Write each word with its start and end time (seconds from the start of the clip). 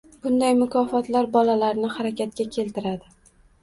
Bunday 0.25 0.55
“mukofotlar” 0.61 1.29
bolalarni 1.37 1.95
harakatga 2.01 2.47
keltiradi 2.59 3.19